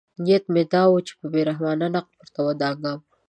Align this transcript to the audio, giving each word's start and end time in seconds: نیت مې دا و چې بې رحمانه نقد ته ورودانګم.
نیت 0.23 0.43
مې 0.53 0.63
دا 0.73 0.83
و 0.91 0.95
چې 1.07 1.13
بې 1.31 1.41
رحمانه 1.49 1.87
نقد 1.95 2.27
ته 2.33 2.39
ورودانګم. 2.43 2.99